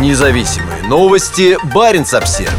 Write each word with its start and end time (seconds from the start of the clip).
Независимые 0.00 0.82
новости. 0.88 1.56
Барин 1.72 2.04
обсерва 2.12 2.50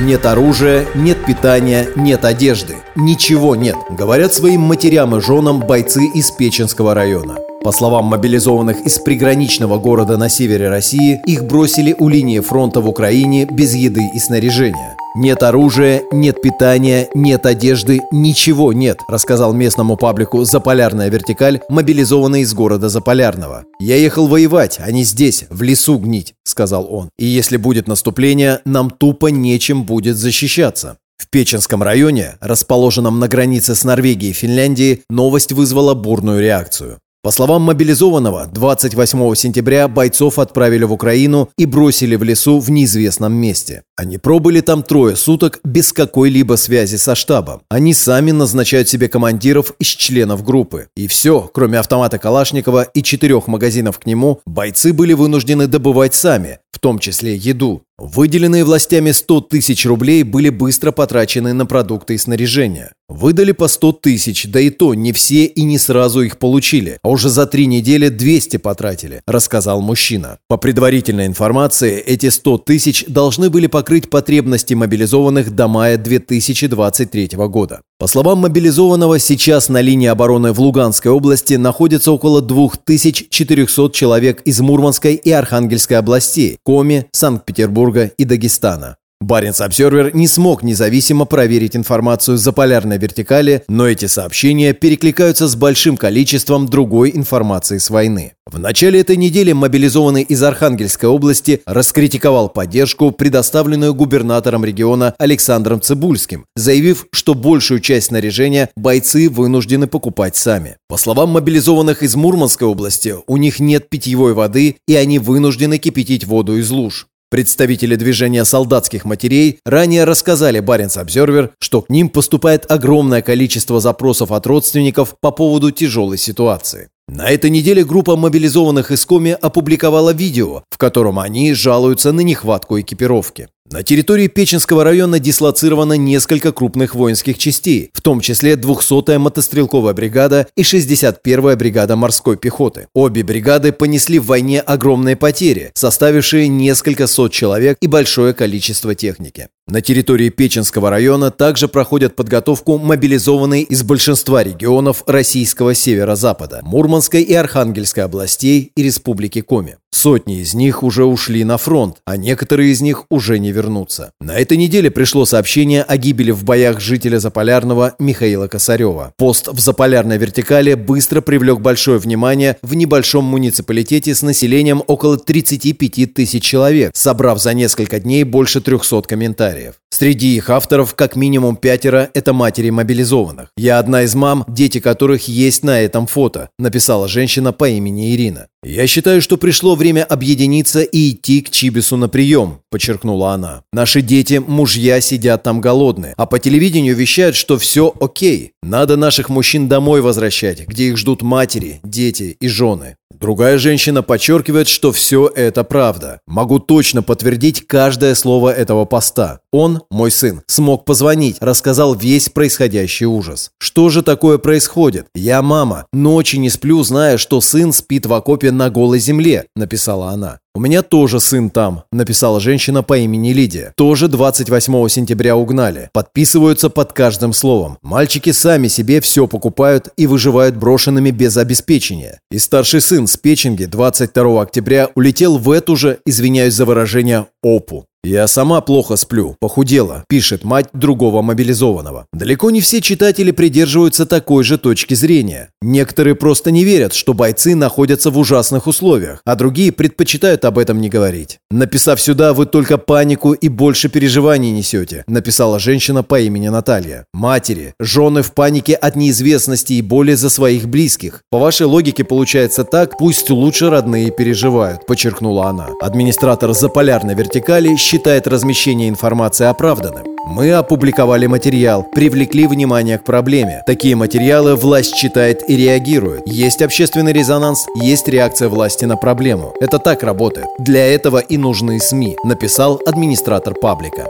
Нет 0.00 0.24
оружия, 0.24 0.86
нет 0.94 1.24
питания, 1.24 1.88
нет 1.96 2.24
одежды. 2.24 2.76
Ничего 2.94 3.56
нет, 3.56 3.74
говорят 3.90 4.32
своим 4.32 4.60
матерям 4.60 5.16
и 5.16 5.20
женам 5.20 5.60
бойцы 5.60 6.04
из 6.14 6.30
Печенского 6.30 6.94
района. 6.94 7.38
По 7.64 7.72
словам 7.72 8.04
мобилизованных 8.04 8.82
из 8.82 8.98
приграничного 9.00 9.78
города 9.78 10.16
на 10.16 10.28
севере 10.28 10.68
России, 10.68 11.20
их 11.26 11.44
бросили 11.44 11.94
у 11.98 12.08
линии 12.08 12.38
фронта 12.40 12.80
в 12.80 12.88
Украине 12.88 13.46
без 13.46 13.74
еды 13.74 14.10
и 14.14 14.18
снаряжения. 14.20 14.96
Нет 15.16 15.44
оружия, 15.44 16.02
нет 16.10 16.42
питания, 16.42 17.08
нет 17.14 17.46
одежды, 17.46 18.00
ничего 18.10 18.72
нет, 18.72 18.98
рассказал 19.08 19.52
местному 19.52 19.96
паблику 19.96 20.42
«Заполярная 20.42 21.08
вертикаль», 21.08 21.60
мобилизованный 21.68 22.40
из 22.40 22.52
города 22.52 22.88
Заполярного. 22.88 23.64
«Я 23.78 23.94
ехал 23.94 24.26
воевать, 24.26 24.80
а 24.80 24.90
не 24.90 25.04
здесь, 25.04 25.44
в 25.50 25.62
лесу 25.62 25.98
гнить»,— 25.98 26.34
сказал 26.42 26.92
он. 26.92 27.10
«И 27.16 27.26
если 27.26 27.58
будет 27.58 27.86
наступление, 27.86 28.60
нам 28.64 28.90
тупо 28.90 29.28
нечем 29.28 29.84
будет 29.84 30.16
защищаться». 30.16 30.96
В 31.16 31.30
Печенском 31.30 31.84
районе, 31.84 32.36
расположенном 32.40 33.20
на 33.20 33.28
границе 33.28 33.76
с 33.76 33.84
Норвегией 33.84 34.32
и 34.32 34.34
Финляндией, 34.34 35.02
новость 35.08 35.52
вызвала 35.52 35.94
бурную 35.94 36.40
реакцию. 36.40 36.98
По 37.24 37.30
словам 37.30 37.62
мобилизованного, 37.62 38.50
28 38.52 39.34
сентября 39.34 39.88
бойцов 39.88 40.38
отправили 40.38 40.84
в 40.84 40.92
Украину 40.92 41.48
и 41.56 41.64
бросили 41.64 42.16
в 42.16 42.22
лесу 42.22 42.58
в 42.58 42.70
неизвестном 42.70 43.32
месте. 43.32 43.84
Они 43.96 44.18
пробыли 44.18 44.60
там 44.60 44.82
трое 44.82 45.16
суток 45.16 45.58
без 45.64 45.94
какой-либо 45.94 46.56
связи 46.56 46.96
со 46.96 47.14
штабом. 47.14 47.62
Они 47.70 47.94
сами 47.94 48.30
назначают 48.30 48.90
себе 48.90 49.08
командиров 49.08 49.72
из 49.78 49.86
членов 49.86 50.44
группы. 50.44 50.88
И 50.96 51.06
все, 51.06 51.50
кроме 51.54 51.78
автомата 51.78 52.18
Калашникова 52.18 52.82
и 52.82 53.02
четырех 53.02 53.46
магазинов 53.46 54.00
к 54.00 54.04
нему, 54.04 54.42
бойцы 54.44 54.92
были 54.92 55.14
вынуждены 55.14 55.66
добывать 55.66 56.12
сами, 56.12 56.58
в 56.74 56.80
том 56.80 56.98
числе 56.98 57.36
еду. 57.36 57.82
Выделенные 57.96 58.64
властями 58.64 59.12
100 59.12 59.42
тысяч 59.42 59.86
рублей 59.86 60.24
были 60.24 60.48
быстро 60.48 60.90
потрачены 60.90 61.52
на 61.52 61.64
продукты 61.64 62.14
и 62.14 62.18
снаряжение. 62.18 62.90
Выдали 63.08 63.52
по 63.52 63.68
100 63.68 63.92
тысяч, 63.92 64.46
да 64.46 64.58
и 64.58 64.70
то 64.70 64.94
не 64.94 65.12
все 65.12 65.44
и 65.44 65.62
не 65.62 65.78
сразу 65.78 66.22
их 66.22 66.38
получили, 66.38 66.98
а 67.04 67.10
уже 67.10 67.28
за 67.28 67.46
три 67.46 67.66
недели 67.66 68.08
200 68.08 68.56
потратили, 68.56 69.20
рассказал 69.26 69.80
мужчина. 69.80 70.38
По 70.48 70.56
предварительной 70.56 71.26
информации, 71.26 72.00
эти 72.00 72.30
100 72.30 72.58
тысяч 72.58 73.04
должны 73.06 73.48
были 73.50 73.68
покрыть 73.68 74.10
потребности 74.10 74.74
мобилизованных 74.74 75.54
до 75.54 75.68
мая 75.68 75.96
2023 75.96 77.30
года. 77.48 77.82
По 77.98 78.08
словам 78.08 78.38
мобилизованного, 78.38 79.20
сейчас 79.20 79.68
на 79.68 79.80
линии 79.80 80.08
обороны 80.08 80.52
в 80.52 80.60
Луганской 80.60 81.12
области 81.12 81.54
находится 81.54 82.10
около 82.10 82.42
2400 82.42 83.90
человек 83.92 84.42
из 84.42 84.60
Мурманской 84.60 85.14
и 85.14 85.30
Архангельской 85.30 85.98
областей, 85.98 86.58
Коми, 86.64 87.06
Санкт-Петербурга 87.12 88.10
и 88.18 88.24
Дагестана. 88.24 88.96
Баренц 89.24 89.62
Обсервер 89.62 90.14
не 90.14 90.28
смог 90.28 90.62
независимо 90.62 91.24
проверить 91.24 91.74
информацию 91.74 92.36
за 92.36 92.52
полярной 92.52 92.98
вертикали, 92.98 93.62
но 93.68 93.88
эти 93.88 94.04
сообщения 94.04 94.74
перекликаются 94.74 95.48
с 95.48 95.56
большим 95.56 95.96
количеством 95.96 96.68
другой 96.68 97.10
информации 97.14 97.78
с 97.78 97.88
войны. 97.88 98.34
В 98.44 98.58
начале 98.58 99.00
этой 99.00 99.16
недели 99.16 99.52
мобилизованный 99.52 100.20
из 100.20 100.42
Архангельской 100.42 101.08
области 101.08 101.62
раскритиковал 101.64 102.50
поддержку, 102.50 103.10
предоставленную 103.12 103.94
губернатором 103.94 104.62
региона 104.62 105.14
Александром 105.18 105.80
Цибульским, 105.80 106.44
заявив, 106.54 107.06
что 107.10 107.32
большую 107.32 107.80
часть 107.80 108.08
снаряжения 108.08 108.68
бойцы 108.76 109.30
вынуждены 109.30 109.86
покупать 109.86 110.36
сами. 110.36 110.76
По 110.86 110.98
словам 110.98 111.30
мобилизованных 111.30 112.02
из 112.02 112.14
Мурманской 112.14 112.68
области, 112.68 113.14
у 113.26 113.38
них 113.38 113.58
нет 113.58 113.88
питьевой 113.88 114.34
воды 114.34 114.76
и 114.86 114.94
они 114.94 115.18
вынуждены 115.18 115.78
кипятить 115.78 116.26
воду 116.26 116.58
из 116.58 116.70
луж. 116.70 117.06
Представители 117.34 117.96
движения 117.96 118.44
солдатских 118.44 119.04
матерей 119.04 119.58
ранее 119.64 120.04
рассказали 120.04 120.60
Баренц 120.60 120.96
Обзервер, 120.96 121.50
что 121.58 121.82
к 121.82 121.90
ним 121.90 122.08
поступает 122.08 122.64
огромное 122.70 123.22
количество 123.22 123.80
запросов 123.80 124.30
от 124.30 124.46
родственников 124.46 125.16
по 125.20 125.32
поводу 125.32 125.72
тяжелой 125.72 126.16
ситуации. 126.16 126.90
На 127.08 127.30
этой 127.30 127.50
неделе 127.50 127.84
группа 127.84 128.14
мобилизованных 128.14 128.92
из 128.92 129.04
Коми 129.04 129.32
опубликовала 129.32 130.12
видео, 130.12 130.62
в 130.70 130.78
котором 130.78 131.18
они 131.18 131.54
жалуются 131.54 132.12
на 132.12 132.20
нехватку 132.20 132.78
экипировки. 132.78 133.48
На 133.74 133.82
территории 133.82 134.28
Печенского 134.28 134.84
района 134.84 135.18
дислоцировано 135.18 135.94
несколько 135.94 136.52
крупных 136.52 136.94
воинских 136.94 137.38
частей, 137.38 137.90
в 137.92 138.02
том 138.02 138.20
числе 138.20 138.52
200-я 138.52 139.18
мотострелковая 139.18 139.94
бригада 139.94 140.46
и 140.56 140.62
61-я 140.62 141.56
бригада 141.56 141.96
морской 141.96 142.36
пехоты. 142.36 142.86
Обе 142.94 143.24
бригады 143.24 143.72
понесли 143.72 144.20
в 144.20 144.26
войне 144.26 144.60
огромные 144.60 145.16
потери, 145.16 145.72
составившие 145.74 146.46
несколько 146.46 147.08
сот 147.08 147.32
человек 147.32 147.76
и 147.80 147.88
большое 147.88 148.32
количество 148.32 148.94
техники. 148.94 149.48
На 149.66 149.80
территории 149.80 150.28
Печенского 150.28 150.88
района 150.88 151.32
также 151.32 151.66
проходят 151.66 152.14
подготовку 152.14 152.78
мобилизованные 152.78 153.62
из 153.62 153.82
большинства 153.82 154.44
регионов 154.44 155.02
российского 155.08 155.74
северо-запада, 155.74 156.60
Мурманской 156.62 157.22
и 157.22 157.34
Архангельской 157.34 158.04
областей 158.04 158.70
и 158.76 158.82
Республики 158.82 159.40
Коми. 159.40 159.78
Сотни 159.90 160.40
из 160.40 160.54
них 160.54 160.82
уже 160.82 161.04
ушли 161.04 161.44
на 161.44 161.56
фронт, 161.56 161.98
а 162.04 162.18
некоторые 162.18 162.72
из 162.72 162.82
них 162.82 163.04
уже 163.08 163.38
не 163.38 163.52
вернутся. 163.64 164.12
На 164.20 164.36
этой 164.36 164.56
неделе 164.56 164.90
пришло 164.90 165.24
сообщение 165.24 165.82
о 165.82 165.96
гибели 165.96 166.30
в 166.30 166.44
боях 166.44 166.80
жителя 166.80 167.18
Заполярного 167.18 167.94
Михаила 167.98 168.46
Косарева. 168.46 169.12
Пост 169.16 169.48
в 169.48 169.58
Заполярной 169.58 170.18
вертикали 170.18 170.74
быстро 170.74 171.20
привлек 171.20 171.60
большое 171.60 171.98
внимание 171.98 172.56
в 172.62 172.74
небольшом 172.74 173.24
муниципалитете 173.24 174.14
с 174.14 174.22
населением 174.22 174.82
около 174.86 175.16
35 175.16 176.14
тысяч 176.14 176.42
человек, 176.42 176.90
собрав 176.94 177.40
за 177.40 177.54
несколько 177.54 178.00
дней 178.00 178.24
больше 178.24 178.60
300 178.60 179.02
комментариев. 179.02 179.74
Среди 179.90 180.36
их 180.36 180.50
авторов 180.50 180.94
как 180.94 181.14
минимум 181.14 181.56
пятеро– 181.56 182.10
это 182.14 182.32
матери 182.32 182.70
мобилизованных. 182.70 183.50
«Я 183.56 183.78
одна 183.78 184.02
из 184.02 184.14
мам, 184.16 184.44
дети 184.48 184.80
которых 184.80 185.28
есть 185.28 185.62
на 185.62 185.80
этом 185.80 186.08
фото», 186.08 186.48
написала 186.58 187.06
женщина 187.06 187.52
по 187.52 187.68
имени 187.68 188.12
Ирина. 188.12 188.48
«Я 188.64 188.88
считаю, 188.88 189.22
что 189.22 189.36
пришло 189.36 189.76
время 189.76 190.02
объединиться 190.02 190.82
и 190.82 191.10
идти 191.10 191.42
к 191.42 191.50
Чибису 191.50 191.96
на 191.96 192.08
прием»,– 192.08 192.58
подчеркнула 192.70 193.34
она. 193.44 193.62
«Наши 193.72 194.00
дети, 194.00 194.42
мужья 194.44 195.00
сидят 195.00 195.42
там 195.42 195.60
голодные, 195.60 196.14
а 196.16 196.26
по 196.26 196.38
телевидению 196.38 196.96
вещают, 196.96 197.36
что 197.36 197.58
все 197.58 197.94
окей. 198.00 198.52
Надо 198.62 198.96
наших 198.96 199.28
мужчин 199.28 199.68
домой 199.68 200.00
возвращать, 200.00 200.66
где 200.66 200.88
их 200.88 200.96
ждут 200.96 201.22
матери, 201.22 201.80
дети 201.82 202.36
и 202.40 202.48
жены. 202.48 202.96
Другая 203.20 203.58
женщина 203.58 204.02
подчеркивает, 204.02 204.68
что 204.68 204.92
все 204.92 205.28
это 205.28 205.64
правда. 205.64 206.20
Могу 206.26 206.58
точно 206.58 207.02
подтвердить 207.02 207.66
каждое 207.66 208.14
слово 208.14 208.50
этого 208.52 208.84
поста. 208.84 209.40
Он, 209.52 209.82
мой 209.90 210.10
сын, 210.10 210.42
смог 210.46 210.84
позвонить, 210.84 211.36
рассказал 211.40 211.94
весь 211.94 212.28
происходящий 212.28 213.06
ужас. 213.06 213.50
Что 213.58 213.88
же 213.88 214.02
такое 214.02 214.38
происходит? 214.38 215.06
Я 215.14 215.40
мама. 215.42 215.86
Ночи 215.92 216.36
не 216.36 216.50
сплю, 216.50 216.82
зная, 216.82 217.16
что 217.16 217.40
сын 217.40 217.72
спит 217.72 218.04
в 218.04 218.12
окопе 218.12 218.50
на 218.50 218.68
голой 218.68 218.98
земле, 218.98 219.46
написала 219.54 220.08
она. 220.08 220.40
«У 220.56 220.60
меня 220.60 220.82
тоже 220.82 221.18
сын 221.18 221.50
там»,– 221.50 221.82
написала 221.92 222.38
женщина 222.38 222.84
по 222.84 222.96
имени 222.96 223.32
Лидия. 223.32 223.72
Тоже 223.76 224.06
28 224.06 224.88
сентября 224.88 225.36
угнали. 225.36 225.90
Подписываются 225.92 226.70
под 226.70 226.92
каждым 226.92 227.32
словом. 227.32 227.78
Мальчики 227.82 228.30
сами 228.30 228.68
себе 228.68 229.00
все 229.00 229.26
покупают 229.26 229.88
и 229.96 230.06
выживают 230.06 230.54
брошенными 230.54 231.10
без 231.10 231.36
обеспечения. 231.36 232.20
И 232.30 232.38
старший 232.38 232.80
сын 232.80 233.08
с 233.08 233.16
Печенги 233.16 233.64
22 233.64 234.42
октября 234.42 234.90
улетел 234.94 235.38
в 235.38 235.50
эту 235.50 235.74
же, 235.74 235.98
извиняюсь 236.06 236.54
за 236.54 236.66
выражение, 236.66 237.26
ОПУ. 237.42 237.86
«Я 238.04 238.26
сама 238.26 238.60
плохо 238.60 238.96
сплю, 238.96 239.34
похудела»,– 239.40 240.04
пишет 240.08 240.44
мать 240.44 240.66
другого 240.74 241.22
мобилизованного. 241.22 242.04
Далеко 242.12 242.50
не 242.50 242.60
все 242.60 242.82
читатели 242.82 243.30
придерживаются 243.30 244.04
такой 244.04 244.44
же 244.44 244.58
точки 244.58 244.92
зрения. 244.92 245.48
Некоторые 245.62 246.14
просто 246.14 246.50
не 246.50 246.64
верят, 246.64 246.92
что 246.92 247.14
бойцы 247.14 247.54
находятся 247.54 248.10
в 248.10 248.18
ужасных 248.18 248.66
условиях, 248.66 249.22
а 249.24 249.36
другие 249.36 249.72
предпочитают 249.72 250.44
об 250.44 250.58
этом 250.58 250.82
не 250.82 250.90
говорить. 250.90 251.38
«Написав 251.50 251.98
сюда, 251.98 252.34
вы 252.34 252.44
только 252.44 252.76
панику 252.76 253.32
и 253.32 253.48
больше 253.48 253.88
переживаний 253.88 254.50
несете»,– 254.50 255.04
написала 255.06 255.58
женщина 255.58 256.02
по 256.02 256.20
имени 256.20 256.48
Наталья. 256.48 257.06
«Матери, 257.14 257.72
жены 257.80 258.20
в 258.20 258.32
панике 258.32 258.74
от 258.74 258.96
неизвестности 258.96 259.72
и 259.72 259.82
боли 259.82 260.12
за 260.12 260.28
своих 260.28 260.68
близких. 260.68 261.22
По 261.30 261.38
вашей 261.38 261.66
логике 261.66 262.04
получается 262.04 262.64
так, 262.64 262.98
пусть 262.98 263.30
лучше 263.30 263.70
родные 263.70 264.10
переживают»,– 264.10 264.84
подчеркнула 264.86 265.46
она. 265.46 265.70
Администратор 265.80 266.52
заполярной 266.52 267.14
вертикали 267.14 267.74
считает 267.94 268.26
размещение 268.26 268.88
информации 268.88 269.46
оправданным. 269.46 270.04
Мы 270.26 270.52
опубликовали 270.52 271.26
материал, 271.26 271.84
привлекли 271.84 272.48
внимание 272.48 272.98
к 272.98 273.04
проблеме. 273.04 273.62
Такие 273.68 273.94
материалы 273.94 274.56
власть 274.56 274.96
читает 274.96 275.48
и 275.48 275.56
реагирует. 275.56 276.22
Есть 276.26 276.60
общественный 276.60 277.12
резонанс, 277.12 277.66
есть 277.76 278.08
реакция 278.08 278.48
власти 278.48 278.84
на 278.84 278.96
проблему. 278.96 279.54
Это 279.60 279.78
так 279.78 280.02
работает. 280.02 280.48
Для 280.58 280.84
этого 280.92 281.18
и 281.18 281.36
нужны 281.36 281.78
СМИ, 281.78 282.16
написал 282.24 282.80
администратор 282.84 283.54
паблика. 283.54 284.08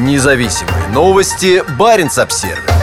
Независимые 0.00 0.88
новости. 0.92 1.62
Барин 1.78 2.10
обсервис 2.16 2.73